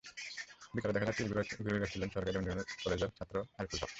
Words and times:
বিকেলে 0.73 0.93
দেখা 0.95 1.05
যায়, 1.07 1.15
চিল 1.17 1.27
ঘুড়ি 1.57 1.77
ওড়াচ্ছিলেন 1.77 2.09
সরকারি 2.13 2.31
দেবেন্দ্র 2.33 2.51
কলেজের 2.83 3.11
ছাত্র 3.17 3.35
আরিফুল 3.57 3.79
হক। 3.79 3.89